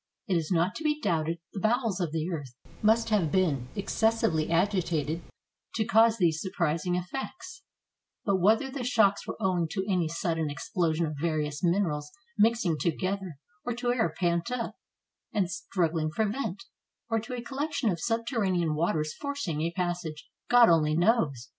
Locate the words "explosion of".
10.49-11.17